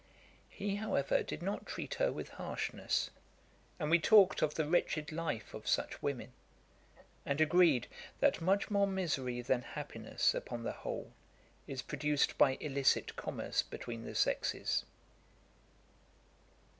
[0.49, 3.11] He, however, did not treat her with harshness,
[3.77, 6.31] and we talked of the wretched life of such women;
[7.23, 7.85] and agreed,
[8.19, 11.11] that much more misery than happiness, upon the whole,
[11.67, 14.85] is produced by illicit commerce between the sexes.